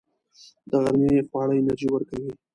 [0.69, 2.31] د غرمې خواړه انرژي ورکوي